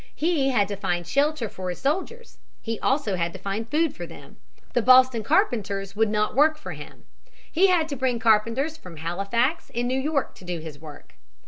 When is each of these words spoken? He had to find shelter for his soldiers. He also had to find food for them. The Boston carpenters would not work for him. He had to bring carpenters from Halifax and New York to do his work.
He 0.15 0.49
had 0.49 0.67
to 0.69 0.75
find 0.75 1.05
shelter 1.05 1.47
for 1.47 1.69
his 1.69 1.77
soldiers. 1.79 2.39
He 2.59 2.79
also 2.79 3.17
had 3.17 3.33
to 3.33 3.37
find 3.37 3.69
food 3.69 3.95
for 3.95 4.07
them. 4.07 4.37
The 4.73 4.81
Boston 4.81 5.21
carpenters 5.23 5.95
would 5.95 6.09
not 6.09 6.33
work 6.35 6.57
for 6.57 6.71
him. 6.71 7.05
He 7.51 7.67
had 7.67 7.87
to 7.89 7.95
bring 7.95 8.17
carpenters 8.17 8.77
from 8.77 8.97
Halifax 8.97 9.69
and 9.75 9.87
New 9.87 9.99
York 9.99 10.33
to 10.37 10.43
do 10.43 10.57
his 10.57 10.79
work. 10.79 11.13